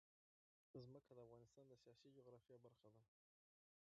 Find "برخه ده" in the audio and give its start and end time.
2.65-3.01